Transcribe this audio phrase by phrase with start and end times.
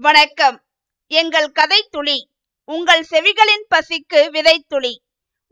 [0.00, 0.56] வணக்கம்.
[1.10, 2.16] எங்கள் கதை துளி
[2.68, 4.90] உங்கள் செவிகளின் பசிக்கு விதைத்துளி.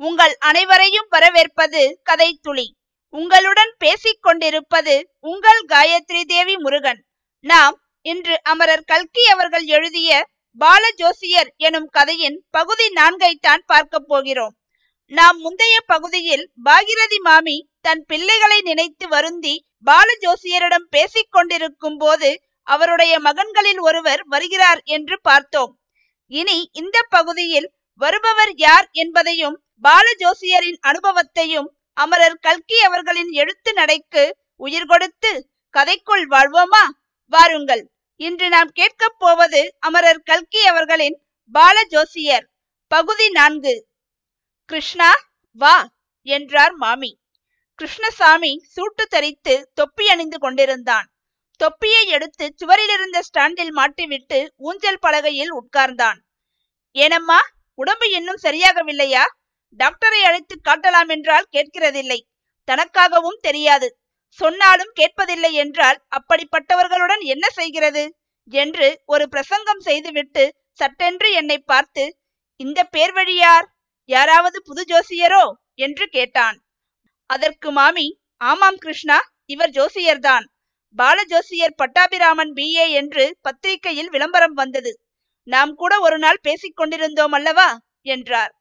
[0.01, 2.67] உங்கள் அனைவரையும் வரவேற்பது கதை துளி
[3.15, 7.01] உங்களுடன் பேசிக் கொண்டிருப்பது உங்கள் காயத்ரி தேவி முருகன்.
[7.41, 10.29] நாம் இன்று அமரர் கல்கி அவர்கள் எழுதிய
[10.59, 14.55] பால ஜோசியர் எனும் கதையின் பகுதி நான்கைத்தான் பார்க்க போகிறோம்.
[15.07, 23.21] நாம் முந்தைய பகுதியில் பாகிரதி மாமி தன் பிள்ளைகளை நினைத்து வருந்தி பால ஜோசியரிடம் பேசிக் கொண்டிருக்கும் போது அவருடைய
[23.21, 25.81] மகன்களில் ஒருவர் வருகிறார் என்று பார்த்தோம்.
[26.27, 34.87] இனி இந்த பகுதியில் வருபவர் யார் என்பதையும் பால ஜோசியரின் அனுபவத்தையும் அமரர் கல்கி அவர்களின் எழுத்து நடைக்கு உயிர்
[34.87, 36.85] கொடுத்து கதைக்குள் வாழ்வோமா?
[37.27, 37.93] வாருங்கள்.
[38.17, 41.23] இன்று நாம் கேட்கப் போவது அமரர் கல்கி அவர்களின்
[41.53, 42.49] பால ஜோசியர்.
[42.89, 43.89] பகுதி நான்கு.
[44.65, 45.11] கிருஷ்ணா
[45.53, 45.89] வா
[46.23, 47.21] என்றார் மாமி.
[47.75, 51.12] கிருஷ்ணசாமி சூட்டு தரித்து தொப்பி அணிந்து கொண்டிருந்தான்.
[51.63, 56.19] தொப்பியை எடுத்து சுவரிலிருந்த ஸ்டாண்டில் மாட்டிவிட்டு ஊஞ்சல் பலகையில் உட்கார்ந்தான்.
[56.97, 57.41] ஏனம்மா
[57.79, 59.25] உடம்பு இன்னும் சரியாகவில்லையா?
[59.79, 62.19] டாக்டரை அழைத்து காட்டலாம் என்றால் கேட்கிறதில்லை.
[62.69, 63.89] தனக்காகவும் தெரியாது.
[64.39, 68.05] சொன்னாலும் கேட்பதில்லை என்றால் அப்படிப்பட்டவர்களுடன் என்ன செய்கிறது?
[68.53, 70.45] என்று ஒரு பிரசங்கம் செய்துவிட்டு
[70.81, 72.05] சட்டென்று என்னை பார்த்து
[72.61, 73.67] இந்த பேர் வழியார்
[74.09, 75.45] யாராவது புது ஜோசியரோ?
[75.75, 76.57] என்று கேட்டான்.
[77.31, 78.07] அதற்கு மாமி
[78.41, 80.47] ஆமாம் கிருஷ்ணா இவர் ஜோசியர்தான்.
[80.99, 84.93] பாலஜோசியர் பட்டாபிராமன் பிஏ என்று பத்திரிகையில் விளம்பரம் வந்தது.
[85.43, 87.79] நாம் கூட ஒரு நாள் பேசிக் கொண்டிருந்தோம் அல்லவா?
[88.03, 88.53] என்றார்.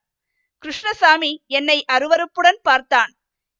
[0.59, 3.11] கிருஷ்ணசாமி என்னை அருவருப்புடன் பார்த்தான்.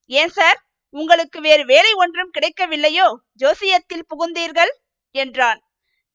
[0.06, 0.58] ஏன் சார்?
[0.88, 3.16] உங்களுக்கு வேறு வேலை ஒன்றும் கிடைக்கவில்லையோ?
[3.38, 4.72] ஜோசியத்தில் புகுந்தீர்கள்?
[5.10, 5.60] என்றான்.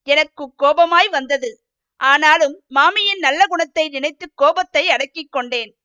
[0.02, 1.50] எனக்கு கோபமாய் வந்தது.
[1.96, 5.76] ஆனாலும் மாமியின் நல்ல குணத்தை நினைத்து கோபத்தை அடக்கிக் கொண்டேன்.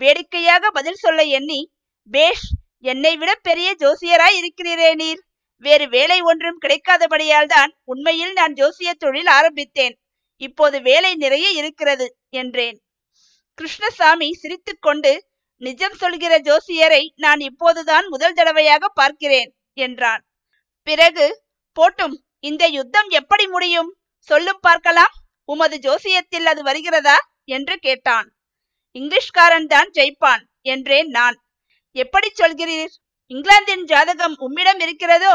[0.00, 1.72] வேடிக்கையாக பதில் சொல்ல எண்ணி
[2.10, 2.46] பேஷ்
[2.78, 5.22] என்னை விட பெரிய ஜோசியராய் இருக்கிறீரே நீர்.
[5.62, 9.94] வேறு வேலை ஒன்றும் கிடைக்காதபடியால் தான் உண்மையில் நான் ஜோசிய தொழில் ஆரம்பித்தேன்.
[10.40, 12.06] இப்போது வேலை நிறைய இருக்கிறது
[12.40, 12.78] என்றேன்.
[13.58, 15.12] கிருஷ்ணசாமி சிரித்துக்கொண்டு
[15.60, 20.22] நிஜம் சொல்கிற ஜோசியரை நான் இப்போதுதான் முதல் தடவையாக பார்க்கிறேன் என்றான்.
[20.86, 21.26] பிறகு
[21.76, 23.90] போட்டும் இந்த யுத்தம் எப்படி முடியும்?
[24.28, 25.14] சொல்லும் பார்க்கலாம்.
[25.48, 27.18] உமது ஜோசியத்தில் அது வருகிறதா?
[27.48, 28.28] என்று கேட்டான்.
[28.96, 31.36] இங்கிலீஷ்காரன் தான் ஜெயிப்பான் என்றேன் நான்.
[31.96, 32.92] எப்படி சொல்கிறீர்?
[33.32, 35.34] இங்கிலாந்தின் ஜாதகம் உம்மிடம் இருக்கிறதோ?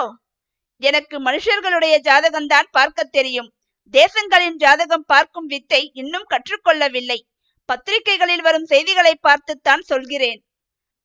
[0.81, 3.49] எனக்கு மனுஷர்களுடைய ஜாதகம்தான் பார்க்க தெரியும்.
[3.93, 7.19] தேசங்களின் ஜாதகம் பார்க்கும் வித்தை இன்னும் கற்றுக்கொள்ளவில்லை.
[7.65, 10.39] பத்திரிகைகளில் வரும் செய்திகளை பார்த்துத்தான் சொல்கிறேன்.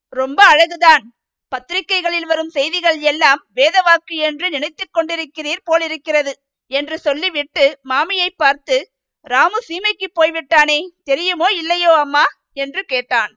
[0.09, 1.05] ரொம்ப அழகுதான்.
[1.49, 6.33] பத்திரிகைகளில் வரும் செய்திகள் எல்லாம் வேதவாக்கு என்று நினைத்துக் கொண்டிருக்கிறீர் போலிருக்கிறது
[6.71, 12.25] என்று சொல்லிவிட்டு மாமியை பார்த்து ராமு சீமைக்கு போய்விட்டானே தெரியுமோ இல்லையோ அம்மா?
[12.53, 13.33] என்று கேட்டான்.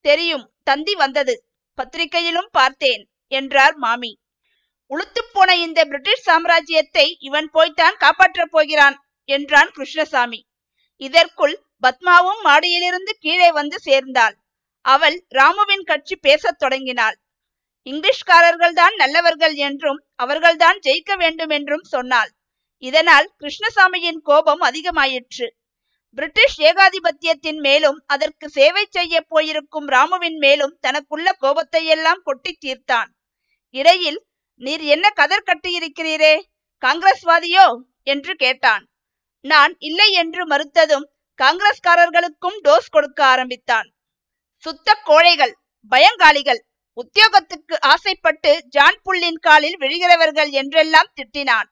[0.00, 1.34] தெரியும் தந்தி வந்தது.
[1.78, 3.02] பத்திரிகையிலும் பார்த்தேன்
[3.32, 4.12] என்றார் மாமி.
[4.90, 8.96] உளுத்துப் போன இந்த பிரிட்டிஷ் சாம்ராஜ்யத்தை இவன் போய்த்தான் காப்பாற்றப் போகிறான்
[9.28, 10.40] என்றான் கிருஷ்ணசாமி.
[11.00, 14.36] இதற்குள் பத்மாவும் மாடியிலிருந்து கீழே வந்து சேர்ந்தாள்.
[14.84, 17.16] அவள் ராமுவின் கட்சி பேசத் தொடங்கினாள்.
[17.86, 22.30] இங்கிலீஷ்காரர்கள் தான் நல்லவர்கள் என்றும் அவர்கள்தான் ஜெயிக்க வேண்டும் என்றும் சொன்னாள்.
[22.82, 25.46] இதனால் கிருஷ்ணசாமியின் கோபம் அதிகமாயிற்று.
[26.16, 33.10] பிரிட்டிஷ் ஏகாதிபத்தியத்தின் மேலும் அதற்கு சேவை செய்ய போயிருக்கும் ராமுவின் மேலும் தனக்குள்ள கோபத்தையெல்லாம் கொட்டி தீர்த்தான்.
[33.74, 34.26] இடையில்
[34.60, 36.34] நீர் என்ன கதர் கட்டியிருக்கிறீரே?
[36.82, 37.66] காங்கிரஸ்வாதியோ?
[38.02, 38.84] என்று கேட்டான்.
[39.44, 41.06] நான் இல்லை என்று மறுத்ததும்
[41.38, 43.88] காங்கிரஸ்காரர்களுக்கும் டோஸ் கொடுக்க ஆரம்பித்தான்.
[44.64, 45.54] சுத்த கோழைகள்
[45.92, 46.60] பயங்காளிகள்
[46.94, 51.68] உத்தியோகத்துக்கு ஆசைப்பட்டு ஜான் புல்லின் காலில் விழுகிறவர்கள் என்றெல்லாம் திட்டினான்.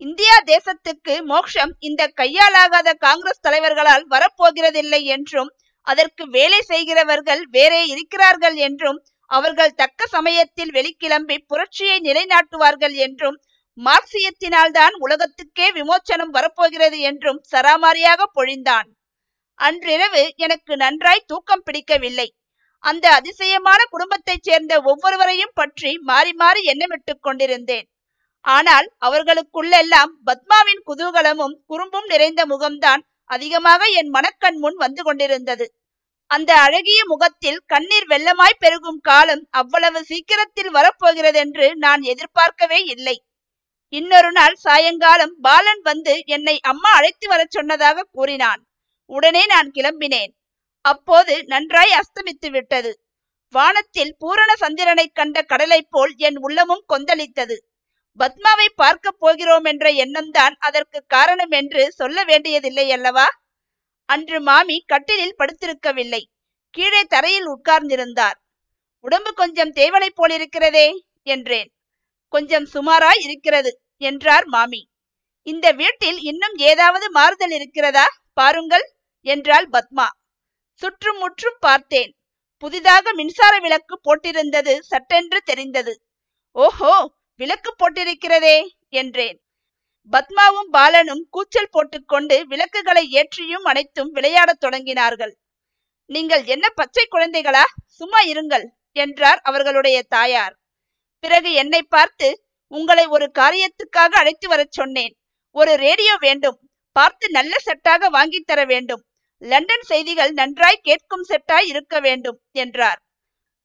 [0.00, 5.50] இந்தியா தேசத்துக்கு மோக்ஷம் இந்த கையாலாகாத காங்கிரஸ் தலைவர்களால் வரப்போகிறதில்லை என்றும்
[5.86, 8.98] அதற்கு வேலை செய்கிறவர்கள் வேறே இருக்கிறார்கள் என்றும்
[9.30, 13.38] அவர்கள் தக்க சமயத்தில் வெளிக்கிளம்பி புரட்சியை நிலைநாட்டுவார்கள் என்றும்
[13.78, 18.88] மார்க்சியத்தினால்தான் உலகத்துக்கே விமோச்சனம் வரப்போகிறது என்றும் சராமாரியாக பொழிந்தான்.
[19.58, 22.28] அன்றிரவு எனக்கு நன்றாய் தூக்கம் பிடிக்கவில்லை.
[22.84, 27.86] அந்த அதிசயமான குடும்பத்தைச் சேர்ந்த ஒவ்வொருவரையும் பற்றி மாறி மாறி எண்ணமிட்டுக் கொண்டிருந்தேன்.
[28.46, 35.66] ஆனால் அவர்களுக்குள்ளெல்லாம் பத்மாவின் குதூகலமும் குறும்பும் நிறைந்த முகம்தான் அதிகமாக என் மனக்கண் முன் வந்து கொண்டிருந்தது.
[36.30, 43.16] அந்த அழகிய முகத்தில் கண்ணீர் வெள்ளமாய் பெருகும் காலம் அவ்வளவு சீக்கிரத்தில் வரப்போகிறதென்று நான் எதிர்பார்க்கவே இல்லை.
[43.88, 48.62] இன்னொரு நாள் சாயங்காலம் பாலன் வந்து என்னை அம்மா அழைத்து வரச் சொன்னதாக கூறினான்.
[49.10, 50.32] உடனே நான் கிளம்பினேன்.
[50.84, 52.92] அப்போது நன்றாய் அஸ்தமித்து விட்டது.
[53.54, 57.56] வானத்தில் பூரண சந்திரனை கண்ட கடலை போல் என் உள்ளமும் கொந்தளித்தது.
[58.18, 63.26] பத்மாவை பார்க்க போகிறோம் என்ற எண்ணம்தான் அதற்கு காரணம் என்று சொல்ல வேண்டியதில்லை அல்லவா?
[64.08, 66.22] அன்று மாமி கட்டிலில் படுத்திருக்கவில்லை.
[66.74, 68.36] கீழே தரையில் உட்கார்ந்திருந்தார்.
[69.04, 70.86] உடம்பு கொஞ்சம் தேவலை போலிருக்கிறதே
[71.26, 71.70] என்றேன்.
[72.32, 73.70] கொஞ்சம் சுமாராய் இருக்கிறது
[74.02, 74.82] என்றார் மாமி.
[75.46, 78.86] இந்த வீட்டில் இன்னும் ஏதாவது மாறுதல் இருக்கிறதா பாருங்கள்
[79.26, 80.06] என்றாள் பத்மா.
[80.82, 82.10] சுற்றும் முற்றும் பார்த்தேன்.
[82.62, 85.94] புதிதாக மின்சார விளக்கு போட்டிருந்தது சட்டென்று தெரிந்தது.
[86.56, 86.94] ஓஹோ!
[87.40, 89.38] விளக்கு போட்டிருக்கிறதே என்றேன்.
[90.12, 95.34] பத்மாவும் பாலனும் கூச்சல் போட்டுக்கொண்டு விளக்குகளை ஏற்றியும் அனைத்தும் விளையாடத் தொடங்கினார்கள்.
[96.10, 97.64] நீங்கள் என்ன பச்சை குழந்தைகளா?
[97.84, 100.54] சும்மா இருங்கள் என்றார் அவர்களுடைய தாயார்.
[101.18, 102.28] பிறகு என்னை பார்த்து
[102.66, 105.14] உங்களை ஒரு காரியத்துக்காக அழைத்து வரச் சொன்னேன்.
[105.50, 106.58] ஒரு ரேடியோ வேண்டும்.
[106.92, 109.02] பார்த்து நல்ல செட்டாக வாங்கி தர வேண்டும்.
[109.42, 113.00] லண்டன் செய்திகள் நன்றாய் கேட்கும் செட்டாய் இருக்க வேண்டும் என்றார்.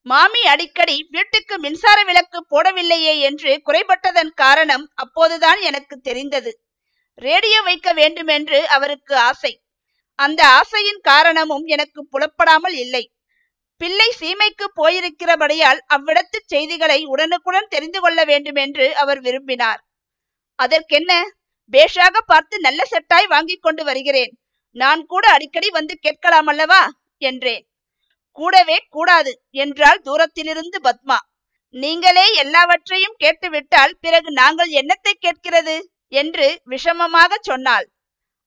[0.05, 6.51] மாமி அடிக்கடி வீட்டுக்கு மின்சார விளக்கு போடவில்லையே என்று குறைபட்டதன் காரணம் அப்போதுதான் எனக்கு தெரிந்தது.
[7.15, 9.53] ரேடியோ வைக்க வேண்டுமென்று அவருக்கு ஆசை.
[10.15, 13.03] அந்த ஆசையின் காரணமும் எனக்கு புலப்படாமல் இல்லை.
[13.77, 19.81] பிள்ளை சீமைக்கு போயிருக்கிறபடியால் அவ்விடத்து செய்திகளை உடனுக்குடன் தெரிந்து கொள்ள வேண்டும் என்று அவர் விரும்பினார்.
[20.59, 21.11] அதற்கென்ன?
[21.73, 24.31] பேஷாக பார்த்து நல்ல செட்டாய் வாங்கி கொண்டு வருகிறேன்.
[24.75, 26.81] நான் கூட அடிக்கடி வந்து கேட்கலாம் அல்லவா?
[27.21, 27.63] என்றேன்.
[28.31, 31.17] கூடவே கூடாது என்றால் தூரத்திலிருந்து பத்மா.
[31.69, 35.75] நீங்களே எல்லாவற்றையும் கேட்டுவிட்டால் பிறகு நாங்கள் என்னத்தை கேட்கிறது?
[36.07, 37.85] என்று விஷமமாக சொன்னாள்.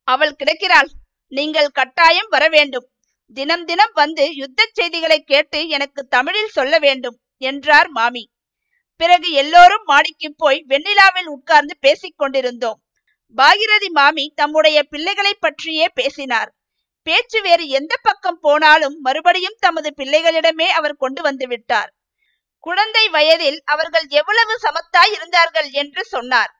[0.08, 0.90] அவள் கிடைக்கிறாள்.
[1.32, 2.86] நீங்கள் கட்டாயம் வர வேண்டும்.
[3.36, 8.25] தினம் தினம் வந்து யுத்த செய்திகளை கேட்டு எனக்கு தமிழில் சொல்ல வேண்டும் என்றார் மாமி.
[8.96, 12.78] பிறகு எல்லோரும் மாடிக்கு போய் வெண்ணிலாவில் உட்கார்ந்து பேசிக் கொண்டிருந்தோம்.
[13.36, 16.50] பாகிரதி மாமி தம்முடைய பிள்ளைகளை பற்றியே பேசினார்.
[17.06, 21.91] பேச்சு வேறு எந்த பக்கம் போனாலும் மறுபடியும் தமது பிள்ளைகளிடமே அவர் கொண்டு வந்து விட்டார்.
[22.67, 26.53] குழந்தை வயதில் அவர்கள் எவ்வளவு சமத்தாய் இருந்தார்கள் என்று சொன்னார்.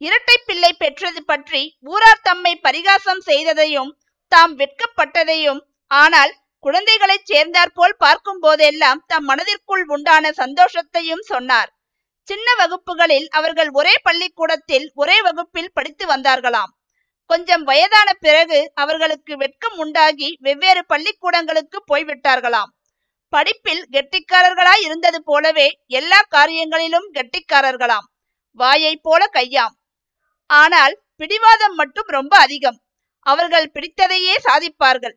[0.00, 1.62] இரட்டை பிள்ளை பெற்றது பற்றி
[1.92, 3.90] ஊரார் தம்மை பரிகாசம் செய்ததையும்
[4.32, 5.60] தாம் வெட்கப்பட்டதையும்
[5.90, 6.32] ஆனால்
[6.64, 11.70] குழந்தைகளை சேர்ந்தார் போல் பார்க்கும் போதெல்லாம் தம் மனதிற்குள் உண்டான சந்தோஷத்தையும் சொன்னார்.
[12.28, 16.72] சின்ன வகுப்புகளில் அவர்கள் ஒரே பள்ளிக்கூடத்தில் ஒரே வகுப்பில் படித்து வந்தார்களாம்.
[17.30, 22.70] கொஞ்சம் வயதான பிறகு அவர்களுக்கு வெட்கம் உண்டாகி வெவ்வேறு பள்ளிக்கூடங்களுக்கு போய்விட்டார்களாம்.
[23.32, 25.66] படிப்பில் கெட்டிக்காரர்களாய் இருந்தது போலவே
[25.98, 28.06] எல்லா காரியங்களிலும் கெட்டிக்காரர்களாம்.
[28.58, 29.74] வாயை போல கையாம்.
[30.50, 32.78] ஆனால் பிடிவாதம் மட்டும் ரொம்ப அதிகம்.
[33.26, 35.16] அவர்கள் பிடித்ததையே சாதிப்பார்கள்.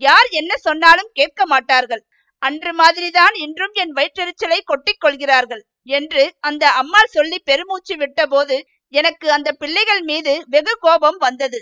[0.00, 2.04] யார் என்ன சொன்னாலும் கேட்க மாட்டார்கள்.
[2.42, 5.62] அன்று மாதிரிதான் இன்றும் என் வயிற்றெரிச்சலை கொட்டிக் கொள்கிறார்கள்
[5.96, 8.56] என்று அந்த அம்மாள் சொல்லி பெருமூச்சு விட்டபோது
[8.94, 11.60] எனக்கு அந்த பிள்ளைகள் மீது வெகு கோபம் வந்தது.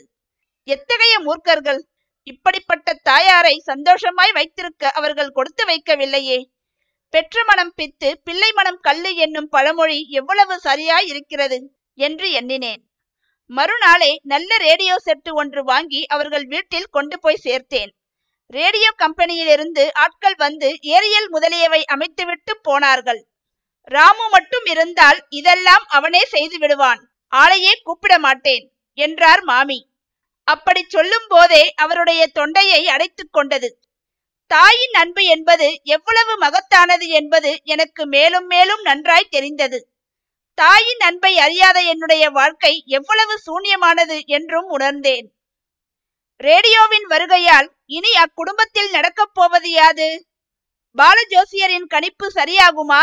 [0.69, 1.81] எத்தகைய மூர்க்கர்கள்?
[2.27, 6.39] இப்படிப்பட்ட தாயாரை சந்தோஷமாய் வைத்திருக்க அவர்கள் கொடுத்து வைக்கவில்லையே.
[7.15, 11.59] பெற்ற மனம் பித்து பிள்ளை மனம் கல்லு என்னும் பழமொழி எவ்வளவு சரியாய் இருக்கிறது
[11.99, 12.83] என்று எண்ணினேன்.
[13.51, 17.91] மறுநாளே நல்ல ரேடியோ செட்டு ஒன்று வாங்கி அவர்கள் வீட்டில் கொண்டு போய் சேர்த்தேன்.
[18.51, 23.21] ரேடியோ கம்பெனியிலிருந்து ஆட்கள் வந்து ஏரியல் முதலியவை அமைத்துவிட்டு போனார்கள்.
[23.91, 27.03] ராமு மட்டும் இருந்தால் இதெல்லாம் அவனே செய்து விடுவான்.
[27.37, 29.91] ஆளையே கூப்பிட மாட்டேன் என்றார் மாமி.
[30.45, 33.83] அப்படி சொல்லும் போதே அவருடைய தொண்டையை அடைத்து கொண்டது.
[34.47, 39.79] தாயின் அன்பு என்பது எவ்வளவு மகத்தானது என்பது எனக்கு மேலும் மேலும் நன்றாய் தெரிந்தது.
[40.55, 45.27] தாயின் அன்பை அறியாத என்னுடைய வாழ்க்கை எவ்வளவு சூன்யமானது என்றும் உணர்ந்தேன்.
[46.37, 50.27] ரேடியோவின் வருகையால் இனி அக்குடும்பத்தில் நடக்கப் போவது யாது?
[50.97, 53.03] பாலஜோசியரின் கணிப்பு சரியாகுமா?